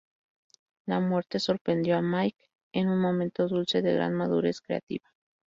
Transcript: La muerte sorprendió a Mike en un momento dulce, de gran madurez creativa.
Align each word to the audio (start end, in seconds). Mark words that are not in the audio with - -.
La 0.87 0.99
muerte 0.99 1.37
sorprendió 1.39 1.95
a 1.95 2.01
Mike 2.01 2.49
en 2.73 2.89
un 2.89 2.99
momento 2.99 3.47
dulce, 3.47 3.83
de 3.83 3.93
gran 3.93 4.15
madurez 4.15 4.59
creativa. 4.59 5.07